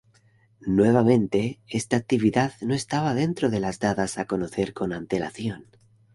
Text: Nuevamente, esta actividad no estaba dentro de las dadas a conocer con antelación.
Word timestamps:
Nuevamente, 0.65 1.59
esta 1.67 1.95
actividad 1.95 2.53
no 2.61 2.73
estaba 2.73 3.13
dentro 3.13 3.51
de 3.51 3.59
las 3.59 3.77
dadas 3.77 4.17
a 4.17 4.25
conocer 4.25 4.73
con 4.73 4.93
antelación. 4.93 5.67